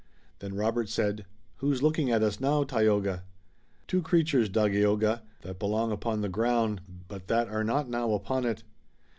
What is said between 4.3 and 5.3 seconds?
Dagaeoga,